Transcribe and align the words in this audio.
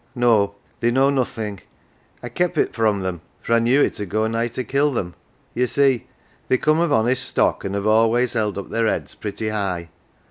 "No, 0.15 0.55
they 0.79 0.89
know 0.89 1.11
nothing; 1.11 1.59
I 2.23 2.29
kep' 2.29 2.57
it 2.57 2.73
from 2.73 3.01
them, 3.01 3.21
for 3.43 3.53
I 3.53 3.59
knew 3.59 3.83
it 3.83 4.01
'ud 4.01 4.09
go 4.09 4.25
nigh 4.25 4.47
to 4.47 4.63
kill 4.63 4.91
them. 4.91 5.13
You 5.53 5.67
see 5.67 6.07
they 6.47 6.57
come 6.57 6.79
of 6.79 6.91
honest 6.91 7.23
stock, 7.23 7.63
an' 7.63 7.75
have 7.75 7.85
always 7.85 8.33
held 8.33 8.57
up 8.57 8.69
their 8.69 8.87
heads 8.87 9.13
pretty 9.13 9.49
high. 9.49 9.89